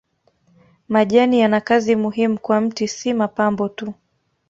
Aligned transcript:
Majani 0.89 1.39
yana 1.39 1.61
kazi 1.61 1.95
muhimu 1.95 2.39
kwa 2.39 2.61
mti 2.61 2.87
si 2.87 3.13
mapambo 3.13 3.69
tu. 3.69 3.93